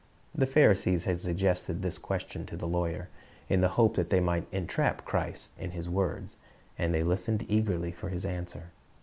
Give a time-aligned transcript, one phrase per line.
[0.33, 3.07] The Pharisees had suggested this question to the lawyer,
[3.49, 6.37] in the hope that they might entrap Christ in His words,
[6.75, 8.71] and they listened eagerly for His answer.